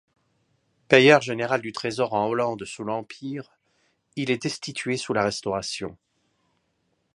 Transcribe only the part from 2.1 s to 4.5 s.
en Hollande sous l'Empire, il est